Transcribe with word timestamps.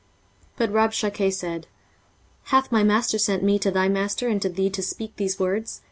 23:036:012 0.57 0.57
But 0.57 0.73
Rabshakeh 0.73 1.31
said, 1.33 1.67
Hath 2.45 2.71
my 2.71 2.81
master 2.81 3.19
sent 3.19 3.43
me 3.43 3.59
to 3.59 3.69
thy 3.69 3.87
master 3.87 4.27
and 4.29 4.41
to 4.41 4.49
thee 4.49 4.71
to 4.71 4.81
speak 4.81 5.15
these 5.17 5.37
words? 5.37 5.79